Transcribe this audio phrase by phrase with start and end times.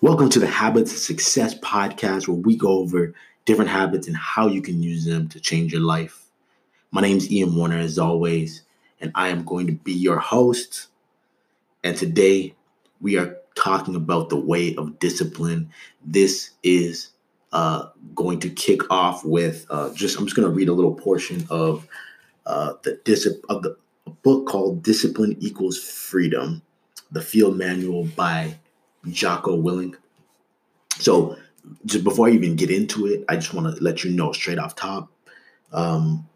[0.00, 3.12] Welcome to the Habits of Success podcast, where we go over
[3.46, 6.24] different habits and how you can use them to change your life.
[6.92, 8.62] My name is Ian Warner, as always,
[9.00, 10.86] and I am going to be your host.
[11.82, 12.54] And today
[13.00, 15.68] we are talking about the way of discipline.
[16.04, 17.08] This is
[17.50, 20.94] uh, going to kick off with uh, just, I'm just going to read a little
[20.94, 21.88] portion of
[22.46, 23.76] uh, the discipline of the
[24.22, 26.62] book called Discipline Equals Freedom,
[27.10, 28.56] the field manual by
[29.12, 29.96] Jocko Willink.
[30.98, 31.36] So,
[31.84, 34.58] just before I even get into it, I just want to let you know straight
[34.58, 35.10] off top.
[35.72, 36.28] Um,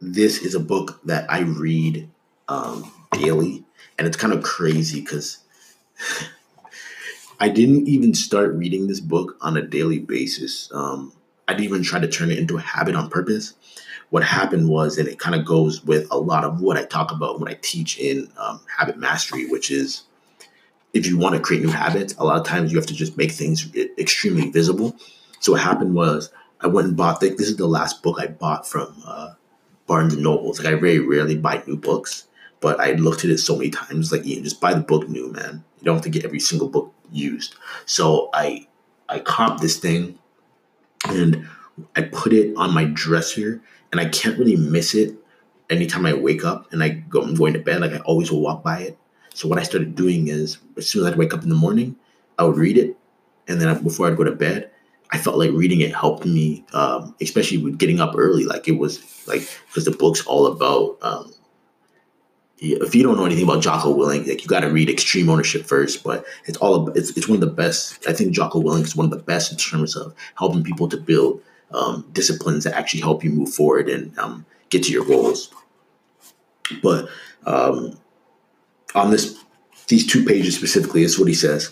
[0.00, 2.08] this is a book that I read
[2.48, 3.64] um, daily,
[3.98, 5.38] and it's kind of crazy because
[7.40, 10.70] I didn't even start reading this book on a daily basis.
[10.72, 11.12] Um,
[11.48, 13.54] I didn't even try to turn it into a habit on purpose.
[14.10, 17.10] What happened was, and it kind of goes with a lot of what I talk
[17.12, 20.02] about when I teach in um, habit mastery, which is
[20.96, 23.18] if you want to create new habits, a lot of times you have to just
[23.18, 24.96] make things extremely visible.
[25.40, 26.30] So what happened was
[26.62, 27.20] I went and bought.
[27.20, 29.34] This This is the last book I bought from uh,
[29.86, 30.58] Barnes and Nobles.
[30.58, 32.26] Like I very rarely buy new books,
[32.60, 34.10] but I looked at it so many times.
[34.10, 35.62] Like Ian, just buy the book new, man.
[35.78, 37.56] You don't have to get every single book used.
[37.84, 38.66] So I
[39.10, 40.18] I copped this thing,
[41.04, 41.46] and
[41.94, 43.60] I put it on my dresser,
[43.92, 45.14] and I can't really miss it.
[45.68, 47.82] Anytime I wake up and I go, I'm going to bed.
[47.82, 48.98] Like I always will walk by it
[49.36, 51.94] so what I started doing is, as soon as I'd wake up in the morning,
[52.38, 52.96] I would read it,
[53.46, 54.70] and then before I'd go to bed,
[55.10, 58.44] I felt like reading it helped me, um, especially with getting up early.
[58.46, 58.98] Like it was
[59.28, 60.96] like because the book's all about.
[61.02, 61.34] Um,
[62.56, 65.66] if you don't know anything about Jocko Willink, like you got to read Extreme Ownership
[65.66, 66.02] first.
[66.02, 68.08] But it's all about, it's it's one of the best.
[68.08, 70.96] I think Jocko Willink is one of the best in terms of helping people to
[70.96, 71.42] build
[71.72, 75.52] um, disciplines that actually help you move forward and um, get to your goals.
[76.82, 77.10] But
[77.44, 77.98] um,
[78.96, 79.38] on this
[79.88, 81.70] these two pages specifically is what he says.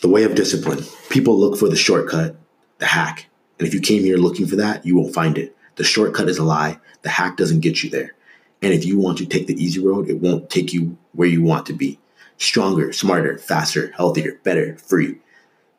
[0.00, 0.84] The way of discipline.
[1.08, 2.36] People look for the shortcut,
[2.78, 3.26] the hack.
[3.58, 5.56] And if you came here looking for that, you won't find it.
[5.76, 6.78] The shortcut is a lie.
[7.02, 8.14] The hack doesn't get you there.
[8.60, 11.42] And if you want to take the easy road, it won't take you where you
[11.42, 11.98] want to be.
[12.36, 15.16] Stronger, smarter, faster, healthier, better, free.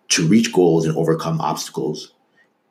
[0.10, 2.14] To reach goals and overcome obstacles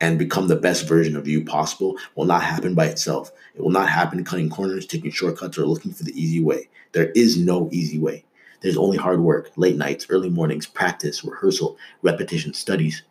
[0.01, 3.33] and become the best version of you possible will not happen by itself.
[3.55, 6.69] It will not happen cutting corners, taking shortcuts, or looking for the easy way.
[6.93, 8.25] There is no easy way.
[8.61, 13.03] There's only hard work, late nights, early mornings, practice, rehearsal, repetition, studies,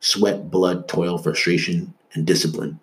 [0.00, 2.78] sweat, blood, toil, frustration, and discipline.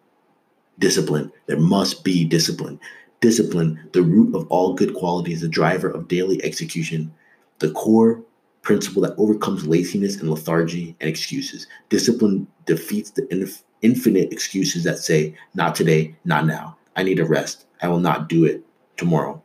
[0.80, 1.32] Discipline.
[1.46, 2.80] There must be discipline.
[3.22, 7.14] Discipline, the root of all good qualities, the driver of daily execution,
[7.60, 8.24] the core
[8.70, 11.66] principle that overcomes laziness and lethargy and excuses.
[11.90, 16.78] Discipline defeats the inf- infinite excuses that say, not today, not now.
[16.96, 17.66] I need a rest.
[17.82, 18.64] I will not do it
[18.96, 19.42] tomorrow.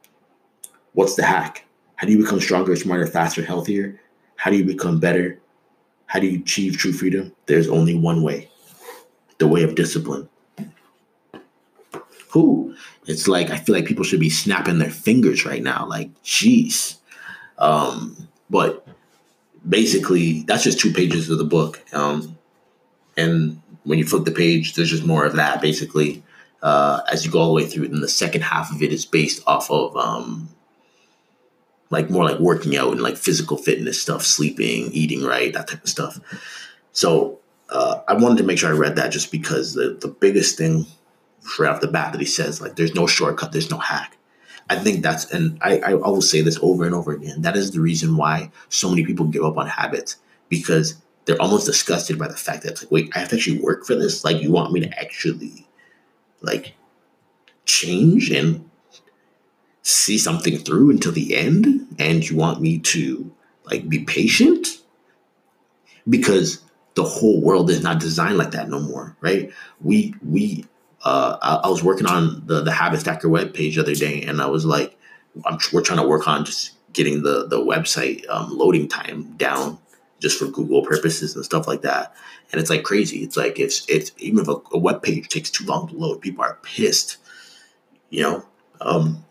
[0.93, 1.65] What's the hack?
[1.97, 3.99] How do you become stronger, smarter, faster, healthier?
[4.37, 5.41] How do you become better?
[6.05, 7.33] How do you achieve true freedom?
[7.47, 8.51] There's only one way
[9.39, 10.29] the way of discipline.
[12.29, 12.75] Who?
[13.07, 15.87] It's like I feel like people should be snapping their fingers right now.
[15.89, 16.99] Like, jeez.
[17.57, 18.84] Um, but
[19.69, 21.83] basically, that's just two pages of the book.
[21.93, 22.39] Um,
[23.17, 25.61] and when you flip the page, there's just more of that.
[25.61, 26.23] Basically,
[26.63, 29.05] uh, as you go all the way through, and the second half of it is
[29.05, 30.49] based off of um,
[31.91, 35.83] like more like working out and like physical fitness stuff, sleeping, eating right, that type
[35.83, 36.21] of stuff.
[36.93, 37.39] So
[37.71, 40.87] uh, I wanted to make sure I read that just because the, the biggest thing
[41.59, 44.17] right off the bat that he says, like, there's no shortcut, there's no hack.
[44.71, 47.43] I think that's, and I, I will say this over and over again.
[47.43, 50.17] That is the reason why so many people give up on habits
[50.49, 53.61] because they're almost disgusted by the fact that it's like, wait, I have to actually
[53.61, 54.25] work for this.
[54.25, 55.67] Like, you want me to actually,
[56.41, 56.75] like,
[57.67, 58.69] change and
[59.83, 63.31] see something through until the end and you want me to
[63.65, 64.81] like be patient
[66.09, 66.63] because
[66.95, 69.53] the whole world is not designed like that no more right
[69.83, 70.65] we we
[71.05, 74.23] uh i, I was working on the the habit stacker web page the other day
[74.23, 74.99] and i was like
[75.45, 79.79] I'm, we're trying to work on just getting the the website um, loading time down
[80.21, 82.15] just for google purposes and stuff like that
[82.53, 85.51] and it's like crazy it's like it's it's even if a, a web page takes
[85.51, 87.19] too long to load people are pissed
[88.11, 88.45] you know
[88.81, 89.25] um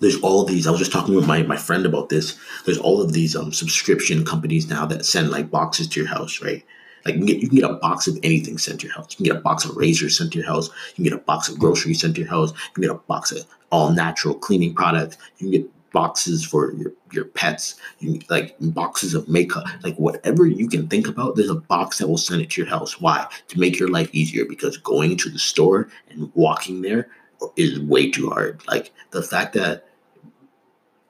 [0.00, 0.66] there's all these.
[0.66, 2.38] I was just talking with my, my friend about this.
[2.66, 6.42] There's all of these um subscription companies now that send like boxes to your house,
[6.42, 6.64] right?
[7.04, 9.08] Like you can, get, you can get a box of anything sent to your house.
[9.10, 10.68] You can get a box of razors sent to your house.
[10.68, 12.52] You can get a box of groceries sent to your house.
[12.52, 15.18] You can get a box of all natural cleaning products.
[15.38, 17.76] You can get boxes for your, your pets.
[18.00, 19.64] You like boxes of makeup.
[19.82, 22.70] Like whatever you can think about, there's a box that will send it to your
[22.70, 23.00] house.
[23.00, 23.26] Why?
[23.48, 24.44] To make your life easier.
[24.44, 27.08] Because going to the store and walking there
[27.56, 28.62] is way too hard.
[28.66, 29.86] Like the fact that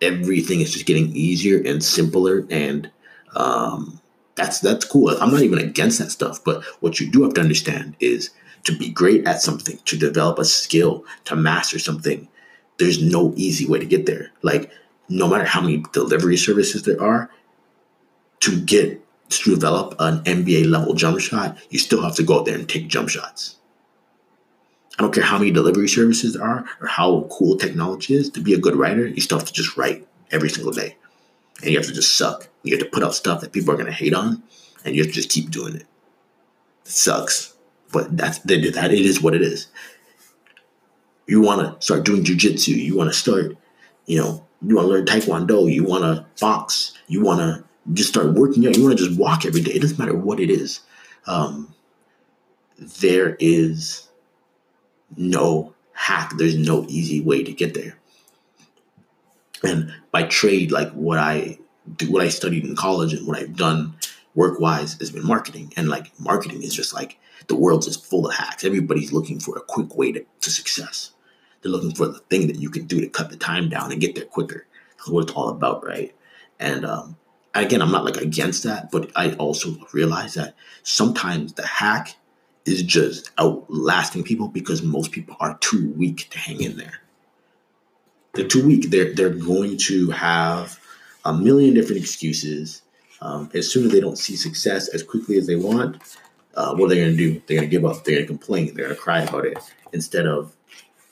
[0.02, 2.90] everything is just getting easier and simpler and
[3.37, 4.00] Um,
[4.36, 5.10] that's that's cool.
[5.10, 8.31] I'm not even against that stuff, but what you do have to understand is
[8.64, 12.28] to be great at something, to develop a skill, to master something.
[12.78, 14.32] There's no easy way to get there.
[14.42, 14.70] Like
[15.08, 17.31] no matter how many delivery services there are,
[18.40, 19.00] to get
[19.31, 22.69] to develop an NBA level jump shot, you still have to go out there and
[22.69, 23.56] take jump shots.
[24.98, 28.30] I don't care how many delivery services there are or how cool technology is.
[28.30, 30.96] To be a good writer, you still have to just write every single day.
[31.62, 32.48] And you have to just suck.
[32.62, 34.42] You have to put out stuff that people are going to hate on,
[34.84, 35.82] and you have to just keep doing it.
[36.84, 37.54] It sucks,
[37.92, 38.90] but that's that.
[38.92, 39.68] It is what it is.
[41.26, 42.68] You want to start doing jujitsu.
[42.68, 43.56] You want to start,
[44.06, 45.72] you know, you want to learn taekwondo.
[45.72, 46.92] You want to box.
[47.06, 48.76] You want to just start working out.
[48.76, 49.72] You want to just walk every day.
[49.72, 50.80] It doesn't matter what it is.
[51.26, 51.74] Um,
[52.78, 54.08] there is
[55.16, 56.32] no hack.
[56.36, 57.96] There's no easy way to get there.
[59.64, 61.58] And by trade, like what I
[61.96, 63.94] do, what I studied in college and what I've done
[64.34, 65.72] work wise has been marketing.
[65.76, 68.64] And like marketing is just like the world's just full of hacks.
[68.64, 71.12] Everybody's looking for a quick way to, to success.
[71.62, 74.00] They're looking for the thing that you can do to cut the time down and
[74.00, 74.66] get there quicker.
[74.99, 76.14] That's what it's all about, right?
[76.61, 77.16] And um,
[77.55, 82.16] again, I'm not like against that, but I also realize that sometimes the hack
[82.64, 87.00] is just outlasting people because most people are too weak to hang in there.
[88.34, 88.90] They're too weak.
[88.90, 90.78] They're they're going to have
[91.25, 92.82] a million different excuses.
[93.20, 95.96] Um, as soon as they don't see success as quickly as they want,
[96.54, 97.42] uh, what are they going to do?
[97.46, 98.04] They're going to give up.
[98.04, 98.75] They're going to complain.
[98.75, 99.58] They're going to cry about it
[99.92, 100.54] instead of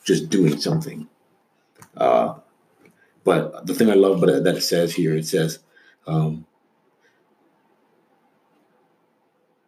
[0.03, 1.07] just doing something.
[1.97, 2.35] Uh,
[3.23, 5.59] but the thing I love but that it says here, it says
[6.05, 6.45] um,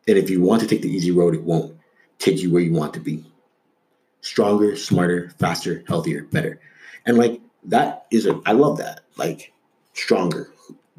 [0.07, 1.77] and if you want to take the easy road, it won't
[2.19, 3.25] take you where you want to be.
[4.21, 6.59] Stronger, smarter, faster, healthier, better.
[7.05, 9.01] And like that is a I love that.
[9.17, 9.53] Like
[9.93, 10.51] stronger.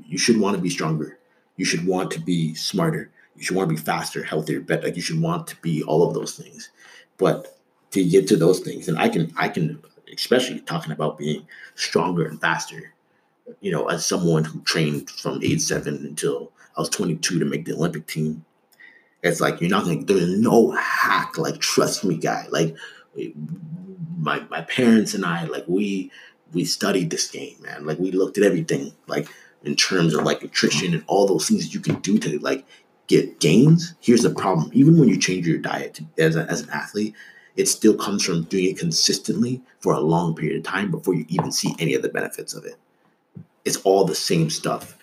[0.04, 1.18] You should want to be stronger.
[1.56, 3.10] You should want to be smarter.
[3.36, 4.84] You should want to be faster, healthier, better.
[4.84, 6.70] Like you should want to be all of those things.
[7.18, 7.58] But
[7.92, 9.82] to get to those things, and I can I can
[10.12, 12.94] especially talking about being stronger and faster
[13.60, 17.64] you know, as someone who trained from age seven until I was 22 to make
[17.64, 18.44] the Olympic team,
[19.22, 20.04] it's like you're not gonna.
[20.04, 21.38] There's no hack.
[21.38, 22.46] Like trust me, guy.
[22.50, 22.76] Like
[24.18, 26.10] my my parents and I, like we
[26.52, 27.86] we studied this game, man.
[27.86, 29.28] Like we looked at everything, like
[29.64, 32.64] in terms of like nutrition and all those things that you can do to like
[33.06, 33.94] get gains.
[34.00, 37.14] Here's the problem: even when you change your diet to, as a, as an athlete,
[37.56, 41.24] it still comes from doing it consistently for a long period of time before you
[41.28, 42.76] even see any of the benefits of it.
[43.64, 44.96] It's all the same stuff.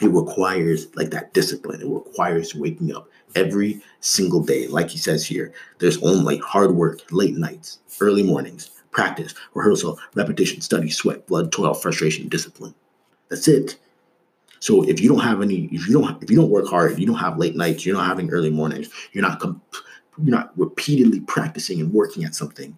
[0.00, 1.80] It requires like that discipline.
[1.80, 4.66] It requires waking up every single day.
[4.66, 10.62] Like he says here, there's only hard work, late nights, early mornings, practice, rehearsal, repetition,
[10.62, 12.74] study, sweat, blood, toil, frustration, discipline.
[13.28, 13.76] That's it.
[14.58, 16.98] So if you don't have any, if you don't, if you don't work hard, if
[16.98, 21.20] you don't have late nights, you're not having early mornings, you're not, you're not repeatedly
[21.20, 22.74] practicing and working at something,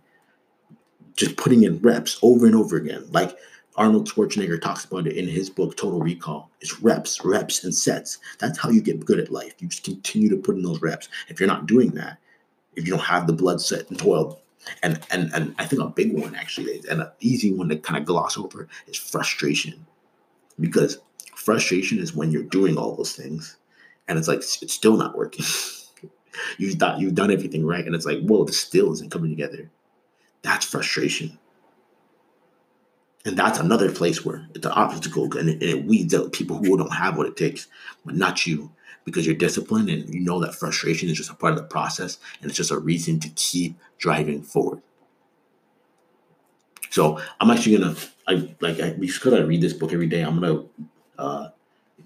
[1.15, 3.07] just putting in reps over and over again.
[3.13, 3.39] Like
[3.77, 6.51] Arnold Schwarzenegger talks about it in his book Total Recall.
[6.61, 8.19] It's reps, reps, and sets.
[8.41, 9.55] That's how you get good at life.
[9.61, 11.09] You just continue to put in those reps.
[11.29, 12.19] If you're not doing that,
[12.75, 14.41] if you don't have the blood set and toil,
[14.83, 17.99] and and and I think a big one actually and an easy one to kind
[17.99, 19.87] of gloss over is frustration,
[20.61, 20.99] because
[21.35, 23.57] frustration is when you're doing all those things,
[24.07, 25.45] and it's like it's still not working.
[26.59, 29.71] you've done you've done everything right, and it's like, whoa, this still isn't coming together.
[30.43, 31.39] That's frustration.
[33.29, 36.79] And that's another place where it's an obstacle and it, it weeds out people who
[36.79, 37.69] don't have what it takes,
[38.07, 38.73] but not you
[39.05, 42.17] because you're disciplined and you know that frustration is just a part of the process
[42.41, 44.81] and it's just a reason to keep driving forward.
[46.89, 50.41] So I'm actually gonna, I like, I, because I read this book every day, I'm
[50.41, 50.65] gonna
[51.19, 51.49] uh,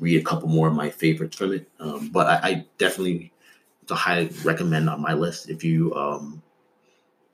[0.01, 1.71] read a couple more of my favorites from it.
[1.79, 3.33] Um, but I, I definitely,
[3.87, 6.43] to highly recommend on my list if you um,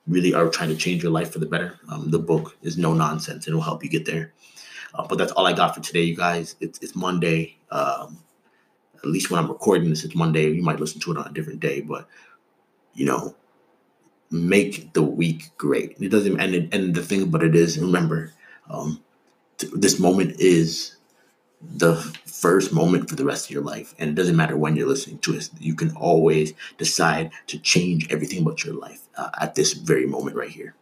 [0.08, 2.94] really are trying to change your life for the better, um, the book is no
[2.94, 4.32] nonsense it'll help you get there.
[4.94, 6.56] Uh, but that's all I got for today, you guys.
[6.60, 7.56] It's, it's Monday.
[7.70, 8.18] Um,
[8.96, 10.50] at least when I'm recording this, it's Monday.
[10.50, 12.08] You might listen to it on a different day, but
[12.94, 13.36] you know,
[14.30, 15.96] make the week great.
[16.00, 18.32] It doesn't, it, and the thing but it is, remember,
[18.68, 19.02] um,
[19.56, 20.96] t- this moment is
[21.60, 21.96] the
[22.26, 23.94] first moment for the rest of your life.
[23.98, 28.10] And it doesn't matter when you're listening to it, you can always decide to change
[28.10, 30.74] everything about your life uh, at this very moment right here.